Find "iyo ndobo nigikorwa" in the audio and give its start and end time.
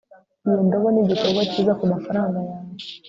0.45-1.41